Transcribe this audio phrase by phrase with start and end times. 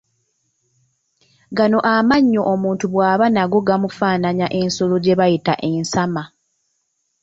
[1.57, 6.23] Gano amannyo omuntu bw’aba nago gamufaananya ensolo gye bayita ensama